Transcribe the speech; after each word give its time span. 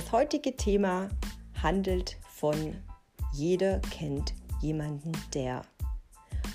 Das 0.00 0.12
heutige 0.12 0.56
Thema 0.56 1.10
handelt 1.62 2.16
von 2.22 2.74
jeder 3.34 3.80
kennt 3.80 4.32
jemanden, 4.62 5.12
der. 5.34 5.60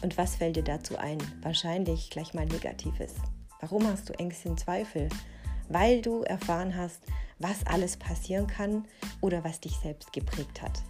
Und 0.02 0.18
was 0.18 0.38
fällt 0.38 0.55
dir 0.55 0.63
dazu 0.63 0.97
ein? 0.97 1.20
Wahrscheinlich 1.43 2.09
gleich 2.09 2.34
mal 2.34 2.47
Negatives. 2.47 3.13
Warum 3.61 3.86
hast 3.86 4.09
du 4.09 4.13
Ängste 4.13 4.50
und 4.50 4.59
Zweifel? 4.59 5.09
Weil 5.70 6.02
du 6.02 6.23
erfahren 6.23 6.75
hast, 6.75 7.04
was 7.38 7.63
alles 7.68 7.97
passieren 7.97 8.47
kann 8.47 8.88
oder 9.21 9.43
was 9.43 9.59
dich 9.59 9.75
selbst 9.75 10.12
geprägt 10.12 10.64
hat. 10.64 10.82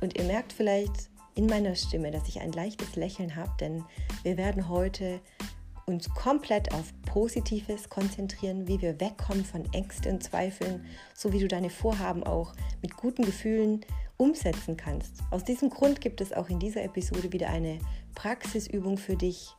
Und 0.00 0.16
ihr 0.16 0.24
merkt 0.24 0.54
vielleicht 0.54 1.10
in 1.34 1.44
meiner 1.44 1.74
Stimme, 1.74 2.10
dass 2.10 2.28
ich 2.28 2.40
ein 2.40 2.52
leichtes 2.52 2.96
Lächeln 2.96 3.36
habe, 3.36 3.52
denn 3.60 3.84
wir 4.22 4.38
werden 4.38 4.70
heute 4.70 5.20
uns 5.90 6.08
komplett 6.14 6.72
auf 6.72 6.92
Positives 7.02 7.88
konzentrieren, 7.88 8.66
wie 8.66 8.80
wir 8.80 9.00
wegkommen 9.00 9.44
von 9.44 9.70
Ängsten 9.72 10.12
und 10.12 10.22
Zweifeln, 10.22 10.84
so 11.14 11.32
wie 11.32 11.40
du 11.40 11.48
deine 11.48 11.70
Vorhaben 11.70 12.22
auch 12.22 12.54
mit 12.82 12.96
guten 12.96 13.24
Gefühlen 13.24 13.84
umsetzen 14.16 14.76
kannst. 14.76 15.14
Aus 15.30 15.44
diesem 15.44 15.70
Grund 15.70 16.00
gibt 16.00 16.20
es 16.20 16.32
auch 16.32 16.48
in 16.48 16.58
dieser 16.58 16.84
Episode 16.84 17.32
wieder 17.32 17.48
eine 17.48 17.78
Praxisübung 18.14 18.98
für 18.98 19.16
dich. 19.16 19.54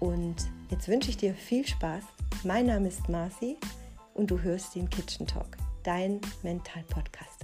Und 0.00 0.36
jetzt 0.70 0.88
wünsche 0.88 1.10
ich 1.10 1.16
dir 1.16 1.34
viel 1.34 1.66
Spaß. 1.66 2.02
Mein 2.44 2.66
Name 2.66 2.88
ist 2.88 3.08
Marci 3.08 3.58
und 4.14 4.30
du 4.30 4.40
hörst 4.40 4.74
den 4.74 4.88
Kitchen 4.88 5.26
Talk, 5.26 5.56
dein 5.82 6.20
Mental-Podcast. 6.42 7.35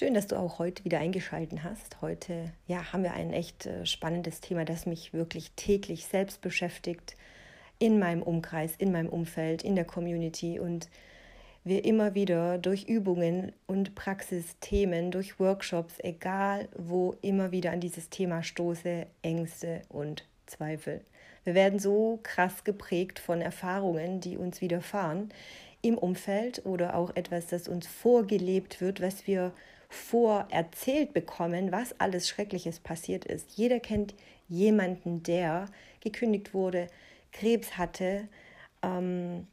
Schön, 0.00 0.14
dass 0.14 0.28
du 0.28 0.36
auch 0.36 0.58
heute 0.58 0.82
wieder 0.86 0.98
eingeschaltet 0.98 1.62
hast. 1.62 2.00
Heute 2.00 2.54
ja, 2.66 2.90
haben 2.90 3.02
wir 3.02 3.12
ein 3.12 3.34
echt 3.34 3.66
äh, 3.66 3.84
spannendes 3.84 4.40
Thema, 4.40 4.64
das 4.64 4.86
mich 4.86 5.12
wirklich 5.12 5.50
täglich 5.56 6.06
selbst 6.06 6.40
beschäftigt, 6.40 7.18
in 7.78 7.98
meinem 7.98 8.22
Umkreis, 8.22 8.72
in 8.78 8.92
meinem 8.92 9.10
Umfeld, 9.10 9.62
in 9.62 9.74
der 9.74 9.84
Community 9.84 10.58
und 10.58 10.88
wir 11.64 11.84
immer 11.84 12.14
wieder 12.14 12.56
durch 12.56 12.84
Übungen 12.84 13.52
und 13.66 13.94
Praxisthemen, 13.94 15.10
durch 15.10 15.38
Workshops, 15.38 15.96
egal 15.98 16.70
wo, 16.74 17.14
immer 17.20 17.52
wieder 17.52 17.70
an 17.70 17.80
dieses 17.80 18.08
Thema 18.08 18.42
stoße, 18.42 19.06
Ängste 19.20 19.82
und 19.90 20.24
Zweifel. 20.46 21.02
Wir 21.44 21.52
werden 21.52 21.78
so 21.78 22.20
krass 22.22 22.64
geprägt 22.64 23.18
von 23.18 23.42
Erfahrungen, 23.42 24.22
die 24.22 24.38
uns 24.38 24.62
widerfahren 24.62 25.28
im 25.82 25.98
Umfeld 25.98 26.64
oder 26.64 26.94
auch 26.94 27.14
etwas, 27.16 27.48
das 27.48 27.68
uns 27.68 27.86
vorgelebt 27.86 28.80
wird, 28.80 29.02
was 29.02 29.26
wir 29.26 29.52
vorerzählt 29.90 31.12
bekommen, 31.12 31.72
was 31.72 31.98
alles 31.98 32.28
Schreckliches 32.28 32.78
passiert 32.78 33.24
ist. 33.24 33.56
Jeder 33.56 33.80
kennt 33.80 34.14
jemanden, 34.48 35.22
der 35.24 35.66
gekündigt 36.00 36.54
wurde, 36.54 36.86
Krebs 37.32 37.76
hatte. 37.76 38.28
Ähm, 38.82 39.48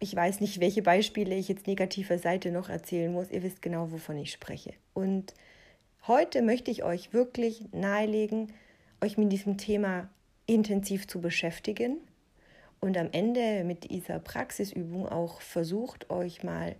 ich 0.00 0.14
weiß 0.14 0.40
nicht, 0.40 0.60
welche 0.60 0.82
Beispiele 0.82 1.36
ich 1.36 1.48
jetzt 1.48 1.68
negativer 1.68 2.18
Seite 2.18 2.50
noch 2.50 2.68
erzählen 2.68 3.12
muss. 3.12 3.30
Ihr 3.30 3.44
wisst 3.44 3.62
genau, 3.62 3.92
wovon 3.92 4.18
ich 4.18 4.32
spreche. 4.32 4.74
Und 4.92 5.32
heute 6.06 6.42
möchte 6.42 6.72
ich 6.72 6.82
euch 6.82 7.12
wirklich 7.12 7.62
nahelegen, 7.72 8.52
euch 9.00 9.16
mit 9.16 9.30
diesem 9.32 9.58
Thema 9.58 10.10
intensiv 10.46 11.06
zu 11.06 11.20
beschäftigen 11.20 11.98
und 12.80 12.98
am 12.98 13.08
Ende 13.12 13.62
mit 13.64 13.90
dieser 13.90 14.18
Praxisübung 14.18 15.08
auch 15.08 15.40
versucht, 15.40 16.10
euch 16.10 16.42
mal 16.42 16.74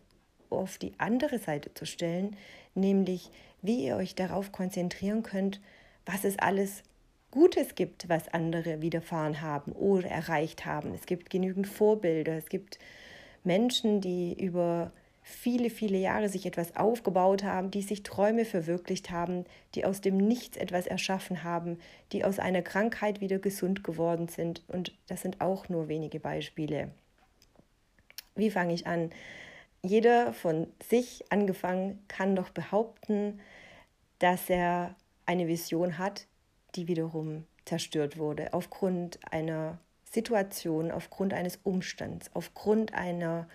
auf 0.58 0.78
die 0.78 0.92
andere 0.98 1.38
Seite 1.38 1.72
zu 1.74 1.86
stellen, 1.86 2.36
nämlich 2.74 3.30
wie 3.62 3.84
ihr 3.84 3.96
euch 3.96 4.14
darauf 4.14 4.52
konzentrieren 4.52 5.22
könnt, 5.22 5.60
was 6.06 6.24
es 6.24 6.38
alles 6.38 6.82
Gutes 7.30 7.74
gibt, 7.74 8.08
was 8.08 8.28
andere 8.28 8.80
widerfahren 8.80 9.40
haben 9.40 9.72
oder 9.72 10.08
erreicht 10.08 10.66
haben. 10.66 10.94
Es 10.94 11.06
gibt 11.06 11.30
genügend 11.30 11.66
Vorbilder, 11.66 12.36
es 12.36 12.46
gibt 12.46 12.78
Menschen, 13.42 14.00
die 14.00 14.40
über 14.40 14.92
viele, 15.24 15.70
viele 15.70 15.98
Jahre 15.98 16.28
sich 16.28 16.44
etwas 16.46 16.76
aufgebaut 16.76 17.42
haben, 17.42 17.70
die 17.70 17.82
sich 17.82 18.02
Träume 18.02 18.44
verwirklicht 18.44 19.10
haben, 19.10 19.46
die 19.74 19.84
aus 19.84 20.02
dem 20.02 20.18
Nichts 20.18 20.58
etwas 20.58 20.86
erschaffen 20.86 21.42
haben, 21.42 21.78
die 22.12 22.24
aus 22.24 22.38
einer 22.38 22.62
Krankheit 22.62 23.20
wieder 23.20 23.38
gesund 23.38 23.82
geworden 23.82 24.28
sind. 24.28 24.62
Und 24.68 24.92
das 25.08 25.22
sind 25.22 25.40
auch 25.40 25.68
nur 25.68 25.88
wenige 25.88 26.20
Beispiele. 26.20 26.90
Wie 28.36 28.50
fange 28.50 28.74
ich 28.74 28.86
an? 28.86 29.10
Jeder 29.84 30.32
von 30.32 30.66
sich 30.82 31.24
angefangen 31.30 32.02
kann 32.08 32.34
doch 32.34 32.50
behaupten, 32.50 33.40
dass 34.18 34.48
er 34.48 34.96
eine 35.26 35.46
Vision 35.46 35.98
hat, 35.98 36.26
die 36.74 36.88
wiederum 36.88 37.44
zerstört 37.64 38.18
wurde 38.18 38.52
aufgrund 38.54 39.18
einer 39.30 39.78
Situation, 40.04 40.90
aufgrund 40.90 41.34
eines 41.34 41.58
Umstands, 41.62 42.30
aufgrund 42.34 42.94
einer 42.94 43.48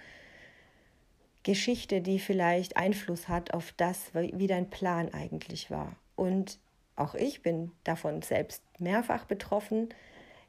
Geschichte, 1.44 2.02
die 2.02 2.20
vielleicht 2.20 2.78
Einfluss 2.78 3.28
hat 3.28 3.54
auf 3.54 3.74
das, 3.78 4.14
wie 4.14 4.48
dein 4.48 4.70
Plan 4.70 5.14
eigentlich 5.14 5.72
war. 5.72 5.96
Und 6.16 6.60
auch 6.96 7.16
ich 7.16 7.42
bin 7.42 7.72
davon 7.84 8.22
selbst 8.22 8.62
mehrfach 8.78 9.26
betroffen 9.26 9.90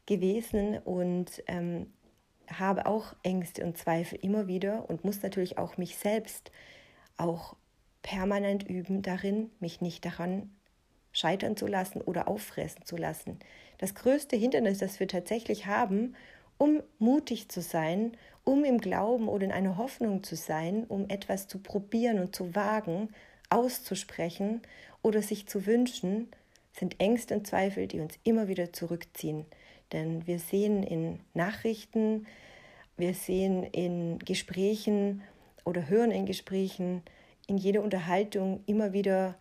gewesen 0.05 0.77
und 0.79 1.41
ähm, 1.47 1.91
habe 2.59 2.85
auch 2.85 3.15
Ängste 3.23 3.63
und 3.63 3.77
Zweifel 3.77 4.19
immer 4.21 4.47
wieder 4.47 4.89
und 4.89 5.03
muss 5.03 5.21
natürlich 5.21 5.57
auch 5.57 5.77
mich 5.77 5.97
selbst 5.97 6.51
auch 7.17 7.55
permanent 8.01 8.67
üben 8.67 9.01
darin, 9.01 9.51
mich 9.59 9.81
nicht 9.81 10.05
daran 10.05 10.49
scheitern 11.11 11.57
zu 11.57 11.67
lassen 11.67 12.01
oder 12.01 12.27
auffressen 12.27 12.85
zu 12.85 12.97
lassen. 12.97 13.39
Das 13.77 13.95
größte 13.95 14.35
Hindernis, 14.35 14.79
das 14.79 14.99
wir 14.99 15.07
tatsächlich 15.07 15.65
haben, 15.65 16.15
um 16.57 16.81
mutig 16.99 17.49
zu 17.49 17.61
sein, 17.61 18.15
um 18.43 18.63
im 18.63 18.79
Glauben 18.79 19.27
oder 19.27 19.45
in 19.45 19.51
einer 19.51 19.77
Hoffnung 19.77 20.23
zu 20.23 20.35
sein, 20.35 20.85
um 20.85 21.09
etwas 21.09 21.47
zu 21.47 21.59
probieren 21.59 22.19
und 22.19 22.35
zu 22.35 22.55
wagen, 22.55 23.09
auszusprechen 23.49 24.61
oder 25.01 25.21
sich 25.21 25.47
zu 25.47 25.65
wünschen, 25.65 26.29
sind 26.73 26.99
Ängste 26.99 27.35
und 27.35 27.45
Zweifel, 27.45 27.87
die 27.87 27.99
uns 27.99 28.17
immer 28.23 28.47
wieder 28.47 28.71
zurückziehen. 28.71 29.45
Denn 29.91 30.25
wir 30.27 30.39
sehen 30.39 30.83
in 30.83 31.19
Nachrichten, 31.33 32.27
wir 32.97 33.13
sehen 33.13 33.63
in 33.63 34.19
Gesprächen 34.19 35.21
oder 35.65 35.89
hören 35.89 36.11
in 36.11 36.25
Gesprächen, 36.25 37.03
in 37.47 37.57
jeder 37.57 37.81
Unterhaltung 37.81 38.63
immer 38.65 38.93
wieder, 38.93 39.35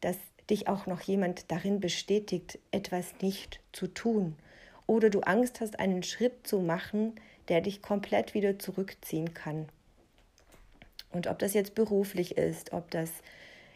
dass 0.00 0.16
dich 0.50 0.68
auch 0.68 0.86
noch 0.86 1.00
jemand 1.00 1.50
darin 1.50 1.80
bestätigt, 1.80 2.58
etwas 2.70 3.14
nicht 3.20 3.60
zu 3.72 3.86
tun. 3.86 4.36
Oder 4.86 5.10
du 5.10 5.20
Angst 5.20 5.60
hast, 5.60 5.78
einen 5.78 6.02
Schritt 6.02 6.46
zu 6.46 6.60
machen, 6.60 7.14
der 7.48 7.60
dich 7.60 7.82
komplett 7.82 8.34
wieder 8.34 8.58
zurückziehen 8.58 9.34
kann. 9.34 9.68
Und 11.10 11.26
ob 11.26 11.38
das 11.38 11.54
jetzt 11.54 11.74
beruflich 11.74 12.36
ist, 12.36 12.72
ob 12.72 12.90
das 12.90 13.10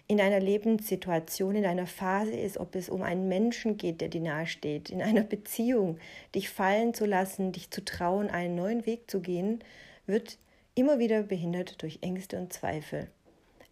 in 0.08 0.20
einer 0.20 0.40
Lebenssituation, 0.40 1.56
in 1.56 1.66
einer 1.66 1.86
Phase 1.86 2.32
ist, 2.32 2.58
ob 2.58 2.76
es 2.76 2.88
um 2.88 3.02
einen 3.02 3.28
Menschen 3.28 3.76
geht, 3.76 4.00
der 4.00 4.08
dir 4.08 4.20
nahesteht, 4.20 4.90
in 4.90 5.02
einer 5.02 5.22
Beziehung, 5.22 5.98
dich 6.34 6.48
fallen 6.48 6.94
zu 6.94 7.06
lassen, 7.06 7.52
dich 7.52 7.70
zu 7.70 7.84
trauen, 7.84 8.30
einen 8.30 8.54
neuen 8.54 8.86
Weg 8.86 9.10
zu 9.10 9.20
gehen, 9.20 9.60
wird 10.06 10.38
immer 10.74 10.98
wieder 10.98 11.22
behindert 11.22 11.82
durch 11.82 11.98
Ängste 12.02 12.38
und 12.38 12.52
Zweifel. 12.52 13.08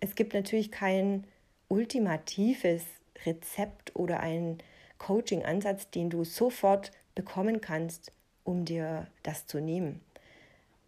Es 0.00 0.16
gibt 0.16 0.34
natürlich 0.34 0.72
kein 0.72 1.24
ultimatives 1.68 2.82
Rezept 3.24 3.94
oder 3.94 4.20
einen 4.20 4.58
Coaching-Ansatz, 4.98 5.90
den 5.90 6.10
du 6.10 6.24
sofort 6.24 6.90
bekommen 7.14 7.60
kannst, 7.60 8.12
um 8.42 8.64
dir 8.64 9.06
das 9.22 9.46
zu 9.46 9.60
nehmen. 9.60 10.00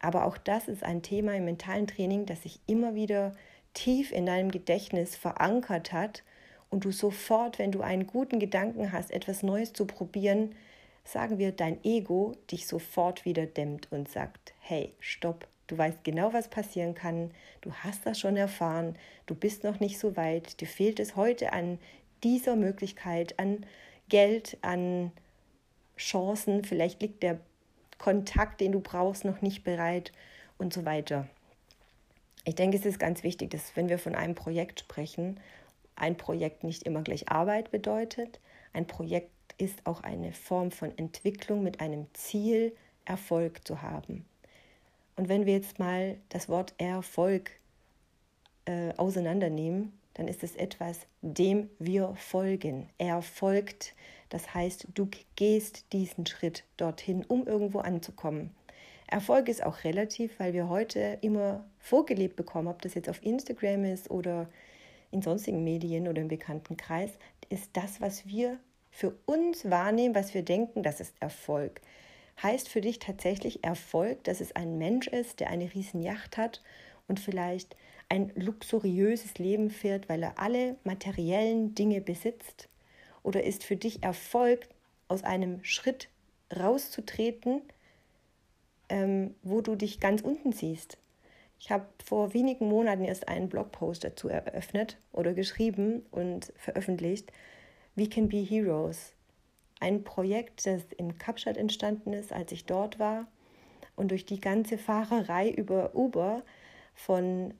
Aber 0.00 0.24
auch 0.24 0.36
das 0.36 0.68
ist 0.68 0.82
ein 0.82 1.02
Thema 1.02 1.34
im 1.34 1.44
mentalen 1.44 1.86
Training, 1.86 2.26
das 2.26 2.42
sich 2.42 2.60
immer 2.66 2.94
wieder 2.94 3.34
tief 3.76 4.10
in 4.10 4.24
deinem 4.24 4.50
Gedächtnis 4.50 5.16
verankert 5.16 5.92
hat 5.92 6.22
und 6.70 6.84
du 6.84 6.92
sofort, 6.92 7.58
wenn 7.58 7.72
du 7.72 7.82
einen 7.82 8.06
guten 8.06 8.40
Gedanken 8.40 8.90
hast, 8.90 9.10
etwas 9.10 9.42
Neues 9.42 9.74
zu 9.74 9.84
probieren, 9.84 10.54
sagen 11.04 11.38
wir, 11.38 11.52
dein 11.52 11.84
Ego 11.84 12.32
dich 12.50 12.66
sofort 12.66 13.24
wieder 13.26 13.44
dämmt 13.44 13.92
und 13.92 14.08
sagt, 14.08 14.54
hey, 14.60 14.94
stopp, 14.98 15.46
du 15.66 15.76
weißt 15.76 16.04
genau, 16.04 16.32
was 16.32 16.48
passieren 16.48 16.94
kann, 16.94 17.30
du 17.60 17.70
hast 17.72 18.06
das 18.06 18.18
schon 18.18 18.36
erfahren, 18.36 18.96
du 19.26 19.34
bist 19.34 19.62
noch 19.62 19.78
nicht 19.78 19.98
so 19.98 20.16
weit, 20.16 20.60
dir 20.60 20.66
fehlt 20.66 20.98
es 20.98 21.14
heute 21.14 21.52
an 21.52 21.78
dieser 22.24 22.56
Möglichkeit, 22.56 23.38
an 23.38 23.66
Geld, 24.08 24.56
an 24.62 25.12
Chancen, 25.98 26.64
vielleicht 26.64 27.02
liegt 27.02 27.22
der 27.22 27.38
Kontakt, 27.98 28.60
den 28.60 28.72
du 28.72 28.80
brauchst, 28.80 29.24
noch 29.24 29.42
nicht 29.42 29.64
bereit 29.64 30.12
und 30.56 30.72
so 30.72 30.84
weiter. 30.86 31.28
Ich 32.48 32.54
denke, 32.54 32.76
es 32.76 32.86
ist 32.86 33.00
ganz 33.00 33.24
wichtig, 33.24 33.50
dass 33.50 33.74
wenn 33.74 33.88
wir 33.88 33.98
von 33.98 34.14
einem 34.14 34.36
Projekt 34.36 34.78
sprechen, 34.78 35.40
ein 35.96 36.16
Projekt 36.16 36.62
nicht 36.62 36.84
immer 36.84 37.02
gleich 37.02 37.28
Arbeit 37.28 37.72
bedeutet. 37.72 38.38
Ein 38.72 38.86
Projekt 38.86 39.32
ist 39.58 39.84
auch 39.84 40.04
eine 40.04 40.32
Form 40.32 40.70
von 40.70 40.96
Entwicklung 40.96 41.64
mit 41.64 41.80
einem 41.80 42.06
Ziel, 42.12 42.72
Erfolg 43.04 43.66
zu 43.66 43.82
haben. 43.82 44.24
Und 45.16 45.28
wenn 45.28 45.44
wir 45.44 45.54
jetzt 45.54 45.80
mal 45.80 46.18
das 46.28 46.48
Wort 46.48 46.72
Erfolg 46.78 47.50
äh, 48.66 48.92
auseinandernehmen, 48.96 49.92
dann 50.14 50.28
ist 50.28 50.44
es 50.44 50.54
etwas, 50.54 51.00
dem 51.22 51.68
wir 51.80 52.14
folgen. 52.14 52.88
Er 52.96 53.22
folgt, 53.22 53.94
das 54.28 54.54
heißt, 54.54 54.86
du 54.94 55.08
gehst 55.34 55.92
diesen 55.92 56.26
Schritt 56.26 56.62
dorthin, 56.76 57.24
um 57.24 57.44
irgendwo 57.44 57.80
anzukommen. 57.80 58.54
Erfolg 59.08 59.48
ist 59.48 59.62
auch 59.62 59.84
relativ, 59.84 60.38
weil 60.38 60.52
wir 60.52 60.68
heute 60.68 61.18
immer 61.20 61.64
vorgelebt 61.78 62.36
bekommen, 62.36 62.68
ob 62.68 62.82
das 62.82 62.94
jetzt 62.94 63.08
auf 63.08 63.22
Instagram 63.22 63.84
ist 63.84 64.10
oder 64.10 64.48
in 65.10 65.22
sonstigen 65.22 65.62
Medien 65.62 66.08
oder 66.08 66.20
im 66.20 66.28
bekannten 66.28 66.76
Kreis, 66.76 67.10
ist 67.48 67.70
das, 67.74 68.00
was 68.00 68.26
wir 68.26 68.58
für 68.90 69.14
uns 69.26 69.70
wahrnehmen, 69.70 70.14
was 70.14 70.34
wir 70.34 70.42
denken, 70.42 70.82
das 70.82 71.00
ist 71.00 71.14
Erfolg. 71.20 71.80
Heißt 72.42 72.68
für 72.68 72.80
dich 72.80 72.98
tatsächlich 72.98 73.62
Erfolg, 73.62 74.24
dass 74.24 74.40
es 74.40 74.54
ein 74.56 74.78
Mensch 74.78 75.06
ist, 75.06 75.40
der 75.40 75.50
eine 75.50 75.72
riesen 75.72 76.02
Yacht 76.02 76.36
hat 76.36 76.62
und 77.06 77.20
vielleicht 77.20 77.76
ein 78.08 78.32
luxuriöses 78.34 79.38
Leben 79.38 79.70
führt, 79.70 80.08
weil 80.08 80.22
er 80.22 80.38
alle 80.38 80.76
materiellen 80.84 81.74
Dinge 81.74 82.00
besitzt? 82.00 82.68
Oder 83.22 83.44
ist 83.44 83.64
für 83.64 83.76
dich 83.76 84.02
Erfolg, 84.02 84.68
aus 85.08 85.22
einem 85.22 85.62
Schritt 85.62 86.08
rauszutreten, 86.54 87.62
ähm, 88.88 89.34
wo 89.42 89.60
du 89.60 89.74
dich 89.76 90.00
ganz 90.00 90.22
unten 90.22 90.52
siehst? 90.52 90.98
Ich 91.58 91.70
habe 91.70 91.86
vor 92.04 92.34
wenigen 92.34 92.68
Monaten 92.68 93.04
erst 93.04 93.28
einen 93.28 93.48
Blogpost 93.48 94.04
dazu 94.04 94.28
eröffnet 94.28 94.98
oder 95.12 95.32
geschrieben 95.32 96.04
und 96.10 96.52
veröffentlicht. 96.56 97.32
We 97.94 98.08
Can 98.08 98.28
Be 98.28 98.38
Heroes. 98.38 99.14
Ein 99.80 100.04
Projekt, 100.04 100.66
das 100.66 100.82
in 100.96 101.18
Kapstadt 101.18 101.56
entstanden 101.56 102.12
ist, 102.12 102.32
als 102.32 102.52
ich 102.52 102.66
dort 102.66 102.98
war. 102.98 103.26
Und 103.94 104.10
durch 104.10 104.26
die 104.26 104.40
ganze 104.40 104.76
Fahrerei 104.76 105.50
über 105.50 105.94
Uber 105.94 106.42
von 106.94 107.54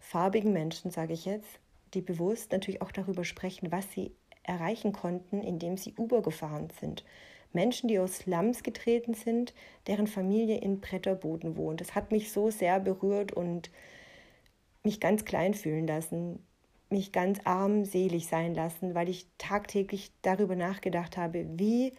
farbigen 0.00 0.52
Menschen, 0.52 0.90
sage 0.90 1.12
ich 1.12 1.24
jetzt, 1.24 1.60
die 1.94 2.00
bewusst 2.00 2.52
natürlich 2.52 2.82
auch 2.82 2.92
darüber 2.92 3.24
sprechen, 3.24 3.70
was 3.70 3.90
sie 3.92 4.12
erreichen 4.42 4.92
konnten, 4.92 5.42
indem 5.42 5.76
sie 5.76 5.94
Uber 5.96 6.22
gefahren 6.22 6.68
sind. 6.80 7.04
Menschen, 7.56 7.88
die 7.88 7.98
aus 7.98 8.18
Slums 8.18 8.62
getreten 8.62 9.14
sind, 9.14 9.52
deren 9.88 10.06
Familie 10.06 10.58
in 10.58 10.80
Bretterboden 10.80 11.56
wohnt. 11.56 11.80
Das 11.80 11.96
hat 11.96 12.12
mich 12.12 12.30
so 12.30 12.50
sehr 12.50 12.78
berührt 12.78 13.32
und 13.32 13.70
mich 14.84 15.00
ganz 15.00 15.24
klein 15.24 15.54
fühlen 15.54 15.86
lassen, 15.88 16.44
mich 16.90 17.10
ganz 17.10 17.40
armselig 17.44 18.28
sein 18.28 18.54
lassen, 18.54 18.94
weil 18.94 19.08
ich 19.08 19.26
tagtäglich 19.38 20.12
darüber 20.22 20.54
nachgedacht 20.54 21.16
habe, 21.16 21.46
wie, 21.56 21.92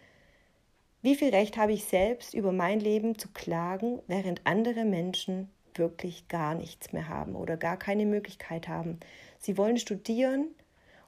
wie 1.02 1.14
viel 1.14 1.28
Recht 1.30 1.58
habe 1.58 1.72
ich 1.72 1.84
selbst 1.84 2.32
über 2.32 2.52
mein 2.52 2.80
Leben 2.80 3.18
zu 3.18 3.28
klagen, 3.28 4.00
während 4.06 4.40
andere 4.46 4.84
Menschen 4.84 5.50
wirklich 5.74 6.28
gar 6.28 6.54
nichts 6.54 6.92
mehr 6.92 7.08
haben 7.08 7.36
oder 7.36 7.56
gar 7.56 7.76
keine 7.76 8.06
Möglichkeit 8.06 8.68
haben. 8.68 8.98
Sie 9.38 9.58
wollen 9.58 9.76
studieren 9.76 10.48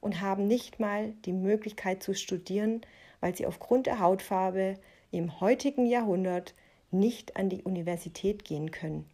und 0.00 0.20
haben 0.20 0.47
nicht 0.47 0.81
mal 0.81 1.12
die 1.25 1.32
Möglichkeit 1.32 2.02
zu 2.02 2.14
studieren, 2.14 2.82
weil 3.21 3.35
sie 3.35 3.47
aufgrund 3.47 3.87
der 3.87 4.01
Hautfarbe 4.01 4.79
im 5.11 5.41
heutigen 5.41 5.87
Jahrhundert 5.87 6.55
nicht 6.91 7.37
an 7.37 7.49
die 7.49 7.63
Universität 7.63 8.45
gehen 8.45 8.71
können. 8.71 9.05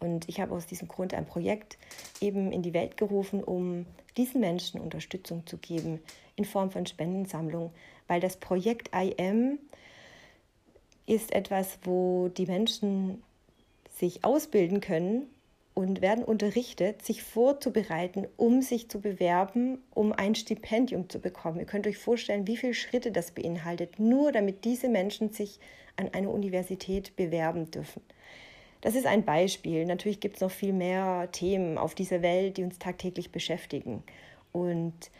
Und 0.00 0.28
ich 0.28 0.40
habe 0.40 0.54
aus 0.54 0.66
diesem 0.66 0.88
Grund 0.88 1.14
ein 1.14 1.26
Projekt 1.26 1.78
eben 2.20 2.52
in 2.52 2.62
die 2.62 2.74
Welt 2.74 2.96
gerufen, 2.96 3.42
um 3.42 3.86
diesen 4.16 4.40
Menschen 4.40 4.80
Unterstützung 4.80 5.46
zu 5.46 5.56
geben 5.56 6.00
in 6.36 6.44
Form 6.44 6.70
von 6.70 6.86
Spendensammlung, 6.86 7.72
weil 8.06 8.20
das 8.20 8.36
Projekt 8.36 8.90
IM 8.94 9.58
ist 11.06 11.32
etwas, 11.32 11.78
wo 11.82 12.28
die 12.28 12.46
Menschen 12.46 13.22
sich 13.96 14.24
ausbilden 14.24 14.80
können 14.80 15.28
und 15.74 16.00
werden 16.00 16.24
unterrichtet, 16.24 17.04
sich 17.04 17.24
vorzubereiten, 17.24 18.28
um 18.36 18.62
sich 18.62 18.88
zu 18.88 19.00
bewerben, 19.00 19.82
um 19.92 20.12
ein 20.12 20.36
Stipendium 20.36 21.10
zu 21.10 21.18
bekommen. 21.18 21.58
Ihr 21.58 21.66
könnt 21.66 21.86
euch 21.88 21.98
vorstellen, 21.98 22.46
wie 22.46 22.56
viele 22.56 22.74
Schritte 22.74 23.10
das 23.10 23.32
beinhaltet, 23.32 23.98
nur 23.98 24.30
damit 24.30 24.64
diese 24.64 24.88
Menschen 24.88 25.30
sich 25.30 25.58
an 25.96 26.08
eine 26.12 26.30
Universität 26.30 27.16
bewerben 27.16 27.70
dürfen. 27.72 28.02
Das 28.82 28.94
ist 28.94 29.06
ein 29.06 29.24
Beispiel. 29.24 29.84
Natürlich 29.86 30.20
gibt 30.20 30.36
es 30.36 30.42
noch 30.42 30.50
viel 30.50 30.72
mehr 30.72 31.28
Themen 31.32 31.78
auf 31.78 31.94
dieser 31.94 32.22
Welt, 32.22 32.56
die 32.56 32.64
uns 32.64 32.78
tagtäglich 32.78 33.32
beschäftigen. 33.32 34.04
Und 34.52 35.10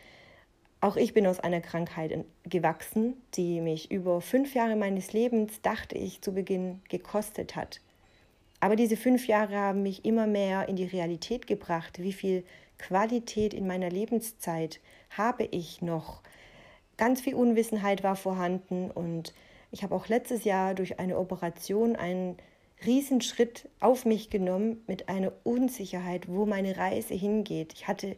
auch 0.81 0.97
ich 0.97 1.15
bin 1.15 1.27
aus 1.27 1.41
einer 1.41 1.63
Krankheit 1.63 2.27
gewachsen, 2.45 3.15
die 3.35 3.61
mich 3.63 3.91
über 3.91 4.21
fünf 4.21 4.55
Jahre 4.55 4.77
meines 4.77 5.15
Lebens, 5.15 5.63
dachte 5.63 5.97
ich, 5.97 6.21
zu 6.21 6.33
Beginn 6.35 6.83
gekostet 6.91 7.57
hat. 7.57 7.81
Aber 8.65 8.77
diese 8.77 8.97
fünf 8.97 9.27
Jahre 9.27 9.57
haben 9.57 9.83
mich 9.83 10.07
immer 10.07 10.27
mehr 10.27 10.71
in 10.71 10.77
die 10.77 10.87
Realität 10.87 11.47
gebracht. 11.47 11.99
Wie 11.99 12.15
viel 12.15 12.45
Qualität 12.79 13.53
in 13.53 13.67
meiner 13.67 13.91
Lebenszeit 13.91 14.81
habe 15.11 15.45
ich 15.45 15.83
noch? 15.83 16.23
Ganz 16.97 17.21
viel 17.21 17.35
Unwissenheit 17.35 18.03
war 18.03 18.17
vorhanden 18.17 18.91
und 18.91 19.35
ich 19.71 19.83
habe 19.83 19.95
auch 19.95 20.09
letztes 20.09 20.45
Jahr 20.45 20.75
durch 20.75 20.99
eine 20.99 21.19
Operation 21.19 21.95
einen 21.95 22.39
Riesenschritt 22.87 23.69
auf 23.81 24.07
mich 24.07 24.31
genommen 24.31 24.83
mit 24.87 25.11
einer 25.11 25.33
Unsicherheit, 25.43 26.27
wo 26.27 26.47
meine 26.47 26.79
Reise 26.79 27.13
hingeht. 27.13 27.75
Ich 27.75 27.87
hatte 27.87 28.17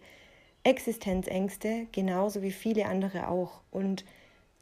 Existenzängste, 0.62 1.88
genauso 1.90 2.42
wie 2.42 2.52
viele 2.52 2.86
andere 2.86 3.30
auch. 3.30 3.62
Und 3.72 4.04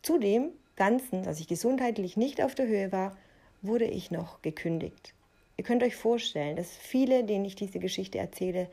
zudem 0.01 0.49
Ganzen, 0.77 1.25
dass 1.25 1.41
ich 1.41 1.47
gesundheitlich 1.47 2.17
nicht 2.17 2.43
auf 2.43 2.55
der 2.55 2.69
Höhe 2.69 2.91
war, 2.91 3.19
wurde 3.61 3.85
ich 3.85 4.11
noch 4.11 4.41
gekündigt. 4.41 5.13
Ihr 5.57 5.65
könnt 5.65 5.83
euch 5.83 5.97
vorstellen, 5.97 6.57
dass 6.57 6.77
viele, 6.77 7.25
denen 7.25 7.45
ich 7.45 7.55
diese 7.55 7.79
Geschichte 7.79 8.19
erzähle, 8.19 8.69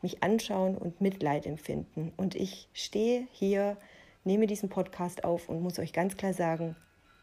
mich 0.00 0.22
anschauen 0.22 0.76
und 0.76 1.00
Mitleid 1.00 1.46
empfinden. 1.46 2.12
Und 2.16 2.34
ich 2.34 2.68
stehe 2.72 3.26
hier, 3.32 3.76
nehme 4.24 4.46
diesen 4.46 4.68
Podcast 4.68 5.24
auf 5.24 5.48
und 5.48 5.62
muss 5.62 5.78
euch 5.78 5.92
ganz 5.92 6.16
klar 6.16 6.32
sagen, 6.32 6.76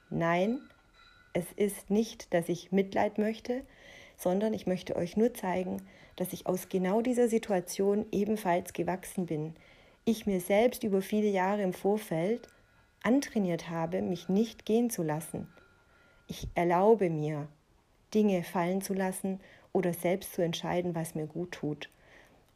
nein, 0.09 0.59
es 1.33 1.45
ist 1.55 1.89
nicht, 1.89 2.33
dass 2.33 2.49
ich 2.49 2.71
Mitleid 2.71 3.17
möchte, 3.17 3.63
sondern 4.17 4.53
ich 4.53 4.67
möchte 4.67 4.95
euch 4.95 5.17
nur 5.17 5.33
zeigen, 5.33 5.81
dass 6.15 6.33
ich 6.33 6.47
aus 6.47 6.69
genau 6.69 7.01
dieser 7.01 7.27
Situation 7.29 8.05
ebenfalls 8.11 8.73
gewachsen 8.73 9.25
bin. 9.25 9.55
Ich 10.05 10.25
mir 10.25 10.41
selbst 10.41 10.83
über 10.83 11.01
viele 11.01 11.29
Jahre 11.29 11.61
im 11.61 11.73
Vorfeld 11.73 12.47
antrainiert 13.03 13.69
habe, 13.69 14.01
mich 14.01 14.27
nicht 14.27 14.65
gehen 14.65 14.89
zu 14.89 15.03
lassen. 15.03 15.47
Ich 16.27 16.47
erlaube 16.55 17.09
mir, 17.09 17.47
Dinge 18.13 18.43
fallen 18.43 18.81
zu 18.81 18.93
lassen 18.93 19.39
oder 19.73 19.93
selbst 19.93 20.33
zu 20.33 20.41
entscheiden, 20.41 20.95
was 20.95 21.15
mir 21.15 21.27
gut 21.27 21.51
tut. 21.51 21.89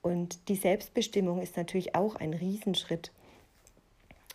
Und 0.01 0.50
die 0.50 0.55
Selbstbestimmung 0.55 1.41
ist 1.41 1.57
natürlich 1.57 1.95
auch 1.95 2.15
ein 2.15 2.33
Riesenschritt. 2.33 3.11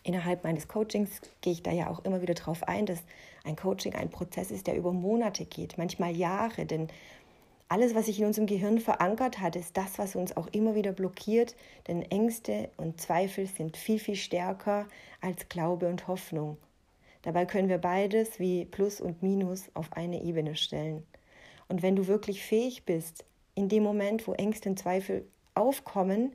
Innerhalb 0.03 0.45
meines 0.45 0.69
Coachings 0.69 1.21
gehe 1.43 1.53
ich 1.53 1.63
da 1.63 1.73
ja 1.73 1.91
auch 1.91 2.05
immer 2.05 2.23
wieder 2.23 2.35
darauf 2.35 2.63
ein, 2.63 2.87
dass 2.87 3.03
ein 3.45 3.57
Coaching 3.57 3.95
ein 3.95 4.11
Prozess 4.11 4.51
ist, 4.51 4.67
der 4.67 4.77
über 4.77 4.93
Monate 4.93 5.45
geht, 5.45 5.77
manchmal 5.77 6.17
Jahre, 6.17 6.65
denn 6.65 6.89
alles, 7.71 7.95
was 7.95 8.07
sich 8.07 8.19
in 8.19 8.25
unserem 8.25 8.47
Gehirn 8.47 8.79
verankert 8.79 9.41
hat, 9.41 9.55
ist 9.55 9.77
das, 9.77 9.99
was 9.99 10.17
uns 10.17 10.35
auch 10.37 10.47
immer 10.53 10.75
wieder 10.75 10.93
blockiert, 10.93 11.55
denn 11.87 12.01
Ängste 12.01 12.71
und 12.79 12.99
Zweifel 12.99 13.47
sind 13.47 13.77
viel, 13.77 13.99
viel 13.99 14.17
stärker 14.17 14.87
als 15.21 15.51
Glaube 15.51 15.89
und 15.89 16.09
Hoffnung. 16.09 16.57
Dabei 17.23 17.47
können 17.47 17.69
wir 17.69 17.79
beides 17.79 18.39
wie 18.39 18.65
Plus 18.65 19.01
und 19.01 19.23
Minus 19.23 19.71
auf 19.75 19.93
eine 19.93 20.23
Ebene 20.23 20.57
stellen. 20.57 21.07
Und 21.69 21.83
wenn 21.83 21.97
du 21.97 22.07
wirklich 22.07 22.43
fähig 22.43 22.85
bist, 22.85 23.25
in 23.55 23.69
dem 23.69 23.83
Moment, 23.83 24.27
wo 24.27 24.33
Ängste 24.33 24.69
und 24.69 24.79
Zweifel 24.79 25.27
aufkommen, 25.55 26.33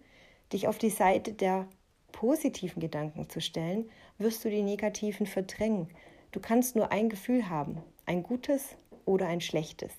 dich 0.51 0.67
auf 0.67 0.77
die 0.77 0.89
Seite 0.89 1.33
der 1.33 1.67
positiven 2.11 2.79
Gedanken 2.81 3.29
zu 3.29 3.41
stellen, 3.41 3.89
wirst 4.17 4.45
du 4.45 4.49
die 4.49 4.61
negativen 4.61 5.25
verdrängen. 5.25 5.87
Du 6.31 6.39
kannst 6.39 6.75
nur 6.75 6.91
ein 6.91 7.09
Gefühl 7.09 7.49
haben, 7.49 7.81
ein 8.05 8.23
gutes 8.23 8.75
oder 9.05 9.27
ein 9.27 9.41
schlechtes. 9.41 9.91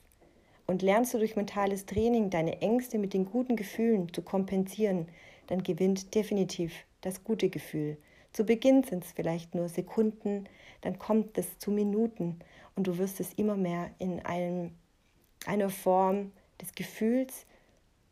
Und 0.66 0.82
lernst 0.82 1.12
du 1.12 1.18
durch 1.18 1.36
mentales 1.36 1.84
Training 1.86 2.30
deine 2.30 2.62
Ängste 2.62 2.98
mit 2.98 3.12
den 3.12 3.26
guten 3.26 3.56
Gefühlen 3.56 4.12
zu 4.12 4.22
kompensieren, 4.22 5.08
dann 5.48 5.62
gewinnt 5.62 6.14
definitiv 6.14 6.72
das 7.02 7.22
gute 7.22 7.50
Gefühl. 7.50 7.98
Zu 8.34 8.42
Beginn 8.44 8.82
sind 8.82 9.04
es 9.04 9.12
vielleicht 9.12 9.54
nur 9.54 9.68
Sekunden, 9.68 10.48
dann 10.80 10.98
kommt 10.98 11.38
es 11.38 11.60
zu 11.60 11.70
Minuten 11.70 12.40
und 12.74 12.88
du 12.88 12.98
wirst 12.98 13.20
es 13.20 13.32
immer 13.34 13.56
mehr 13.56 13.90
in 14.00 14.26
einem, 14.26 14.72
einer 15.46 15.70
Form 15.70 16.32
des 16.60 16.74
Gefühls 16.74 17.46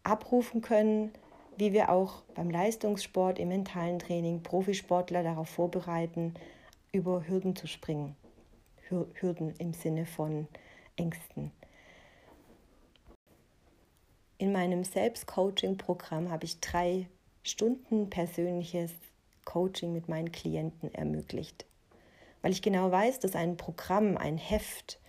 abrufen 0.04 0.62
können, 0.62 1.10
wie 1.56 1.72
wir 1.72 1.90
auch 1.90 2.22
beim 2.36 2.50
Leistungssport, 2.50 3.40
im 3.40 3.48
mentalen 3.48 3.98
Training 3.98 4.44
Profisportler 4.44 5.24
darauf 5.24 5.48
vorbereiten, 5.48 6.34
über 6.92 7.26
Hürden 7.26 7.56
zu 7.56 7.66
springen. 7.66 8.14
Hürden 9.14 9.52
im 9.58 9.72
Sinne 9.72 10.06
von 10.06 10.46
Ängsten. 10.94 11.50
In 14.38 14.52
meinem 14.52 14.84
Selbstcoaching-Programm 14.84 16.30
habe 16.30 16.44
ich 16.44 16.60
drei 16.60 17.08
Stunden 17.42 18.08
persönliches 18.08 18.92
Coaching 19.44 19.92
mit 19.92 20.08
meinen 20.08 20.32
Klienten 20.32 20.92
ermöglicht 20.94 21.66
weil 22.42 22.52
ich 22.52 22.60
genau 22.60 22.90
weiß, 22.90 23.20
dass 23.20 23.34
ein 23.34 23.56
Programm, 23.56 24.18
ein 24.18 24.36
Heft, 24.36 25.00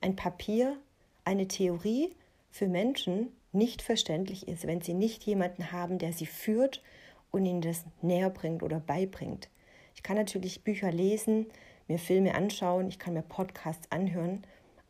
ein 0.00 0.14
Papier, 0.14 0.76
eine 1.24 1.48
Theorie 1.48 2.14
für 2.50 2.68
Menschen 2.68 3.32
nicht 3.52 3.82
verständlich 3.82 4.46
ist, 4.46 4.66
wenn 4.66 4.82
sie 4.82 4.94
nicht 4.94 5.24
jemanden 5.24 5.72
haben, 5.72 5.98
der 5.98 6.12
sie 6.12 6.26
führt 6.26 6.82
und 7.30 7.44
ihnen 7.44 7.62
das 7.62 7.84
näher 8.02 8.30
bringt 8.30 8.62
oder 8.62 8.78
beibringt. 8.78 9.48
Ich 9.94 10.02
kann 10.02 10.16
natürlich 10.16 10.64
Bücher 10.64 10.92
lesen, 10.92 11.46
mir 11.88 11.98
Filme 11.98 12.34
anschauen, 12.34 12.88
ich 12.88 12.98
kann 12.98 13.14
mir 13.14 13.22
Podcasts 13.22 13.90
anhören, 13.90 14.44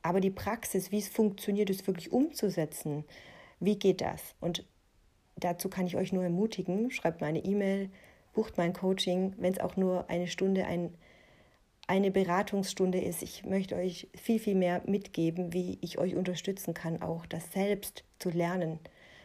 Aber 0.05 0.21
die 0.21 0.31
Praxis, 0.31 0.91
wie 0.91 0.99
es 0.99 1.09
funktioniert, 1.09 1.71
es 1.71 1.87
wirklich 1.87 2.11
umzusetzen, 2.11 3.05
wie 3.61 3.79
geht 3.79 4.01
das? 4.01 4.35
Und 4.41 4.67
dazu 5.37 5.69
kann 5.69 5.87
ich 5.87 5.97
euch 5.97 6.13
nur 6.13 6.25
ermutigen, 6.25 6.91
schreibt 6.91 7.21
meine 7.21 7.45
E-Mail, 7.45 7.89
bucht 8.33 8.57
mein 8.57 8.73
Coaching, 8.73 9.35
wenn 9.39 9.53
es 9.53 9.61
auch 9.61 9.77
nur 9.77 10.09
eine 10.09 10.27
Stunde, 10.27 10.65
ein, 10.65 10.95
eine 11.87 12.11
Beratungsstunde 12.11 13.01
ist. 13.01 13.23
Ich 13.23 13.45
möchte 13.45 13.77
euch 13.77 14.09
viel, 14.15 14.39
viel 14.39 14.55
mehr 14.55 14.83
mitgeben, 14.87 15.53
wie 15.53 15.79
ich 15.81 15.99
euch 15.99 16.17
unterstützen 16.17 16.75
kann, 16.75 17.03
auch 17.03 17.27
das 17.27 17.53
selbst 17.53 18.05
zu 18.19 18.31
lernen. 18.31 18.79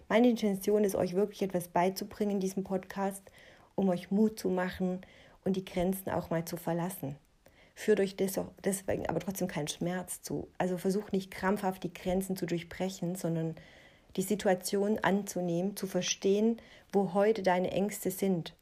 Meine 0.09 0.29
Intention 0.29 0.83
ist, 0.83 0.95
euch 0.95 1.13
wirklich 1.13 1.41
etwas 1.41 1.67
beizubringen 1.67 2.31
in 2.31 2.39
diesem 2.39 2.63
Podcast, 2.63 3.23
um 3.75 3.89
euch 3.89 4.11
Mut 4.11 4.39
zu 4.39 4.49
machen 4.49 5.01
und 5.43 5.55
die 5.55 5.65
Grenzen 5.65 6.09
auch 6.09 6.29
mal 6.29 6.45
zu 6.45 6.57
verlassen. 6.57 7.15
Führt 7.75 7.99
euch 7.99 8.15
deswegen 8.15 9.05
aber 9.07 9.19
trotzdem 9.19 9.47
keinen 9.47 9.67
Schmerz 9.67 10.21
zu. 10.23 10.47
Also 10.57 10.77
versucht 10.77 11.13
nicht 11.13 11.29
krampfhaft 11.29 11.83
die 11.83 11.93
Grenzen 11.93 12.35
zu 12.35 12.47
durchbrechen, 12.47 13.15
sondern 13.15 13.55
die 14.15 14.23
Situation 14.23 14.97
anzunehmen, 14.99 15.77
zu 15.77 15.85
verstehen, 15.85 16.57
wo 16.91 17.13
heute 17.13 17.43
deine 17.43 17.69
Ängste 17.69 18.09
sind 18.09 18.55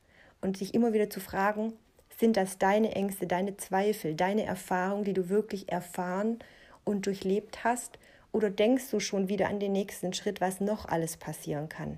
und 0.45 0.57
sich 0.57 0.73
immer 0.73 0.93
wieder 0.93 1.09
zu 1.09 1.19
fragen, 1.19 1.73
sind 2.17 2.37
das 2.37 2.57
deine 2.57 2.95
Ängste, 2.95 3.27
deine 3.27 3.57
Zweifel, 3.57 4.15
deine 4.15 4.45
Erfahrungen, 4.45 5.03
die 5.03 5.13
du 5.13 5.27
wirklich 5.27 5.69
erfahren 5.71 6.39
und 6.83 7.07
durchlebt 7.07 7.63
hast? 7.63 7.99
Oder 8.31 8.49
denkst 8.49 8.89
du 8.91 8.99
schon 8.99 9.27
wieder 9.27 9.49
an 9.49 9.59
den 9.59 9.71
nächsten 9.71 10.13
Schritt, 10.13 10.39
was 10.41 10.61
noch 10.61 10.85
alles 10.85 11.17
passieren 11.17 11.67
kann? 11.67 11.97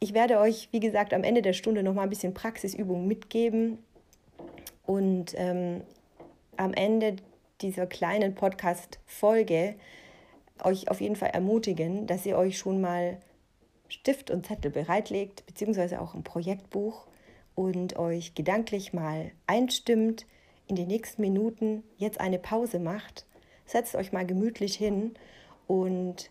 Ich 0.00 0.12
werde 0.12 0.40
euch, 0.40 0.68
wie 0.72 0.80
gesagt, 0.80 1.14
am 1.14 1.24
Ende 1.24 1.42
der 1.42 1.54
Stunde 1.54 1.82
noch 1.82 1.94
mal 1.94 2.02
ein 2.02 2.10
bisschen 2.10 2.34
Praxisübungen 2.34 3.06
mitgeben 3.06 3.78
und 4.84 5.32
ähm, 5.36 5.82
am 6.56 6.74
Ende 6.74 7.16
dieser 7.62 7.86
kleinen 7.86 8.34
Podcast-Folge 8.34 9.76
euch 10.64 10.90
auf 10.90 11.00
jeden 11.00 11.16
Fall 11.16 11.30
ermutigen, 11.30 12.06
dass 12.06 12.26
ihr 12.26 12.36
euch 12.36 12.58
schon 12.58 12.80
mal 12.80 13.18
Stift 13.88 14.30
und 14.30 14.46
Zettel 14.46 14.70
bereitlegt, 14.70 15.46
beziehungsweise 15.46 16.00
auch 16.00 16.14
ein 16.14 16.24
Projektbuch 16.24 17.06
und 17.54 17.96
euch 17.96 18.34
gedanklich 18.34 18.92
mal 18.92 19.30
einstimmt, 19.46 20.26
in 20.66 20.76
den 20.76 20.88
nächsten 20.88 21.22
Minuten 21.22 21.84
jetzt 21.96 22.20
eine 22.20 22.38
Pause 22.38 22.78
macht, 22.78 23.24
setzt 23.66 23.94
euch 23.94 24.12
mal 24.12 24.26
gemütlich 24.26 24.74
hin 24.74 25.14
und 25.66 26.30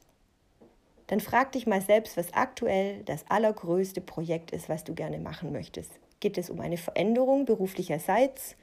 dann 1.08 1.20
frag 1.20 1.52
dich 1.52 1.68
mal 1.68 1.82
selbst, 1.82 2.18
was 2.18 2.34
aktuell 2.34 3.04
das 3.04 3.26
allergrößte 3.30 4.02
Projekt 4.02 4.52
ist, 4.52 4.70
was 4.70 4.84
du 4.84 4.94
gerne 4.96 5.20
machen 5.20 5.52
möchtest. 5.52 5.92
Geht 6.20 6.38
es 6.38 6.50
um 6.50 6.60
eine 6.60 6.78
Veränderung 6.78 7.46
beruflicherseits? 7.46 8.56